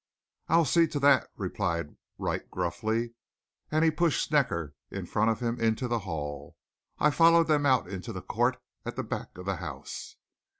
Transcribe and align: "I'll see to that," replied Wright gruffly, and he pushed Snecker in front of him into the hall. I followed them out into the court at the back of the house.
"I'll 0.47 0.65
see 0.65 0.87
to 0.87 0.99
that," 1.01 1.29
replied 1.37 1.95
Wright 2.17 2.49
gruffly, 2.49 3.13
and 3.69 3.85
he 3.85 3.91
pushed 3.91 4.23
Snecker 4.27 4.73
in 4.89 5.05
front 5.05 5.29
of 5.29 5.41
him 5.41 5.59
into 5.61 5.87
the 5.87 5.99
hall. 5.99 6.55
I 6.97 7.11
followed 7.11 7.45
them 7.47 7.67
out 7.67 7.87
into 7.87 8.11
the 8.11 8.23
court 8.23 8.59
at 8.83 8.95
the 8.95 9.03
back 9.03 9.37
of 9.37 9.45
the 9.45 9.57
house. 9.57 10.15